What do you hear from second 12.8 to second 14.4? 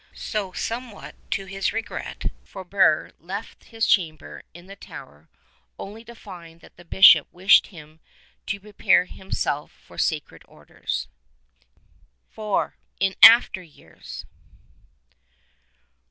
IN AFTER YEARS.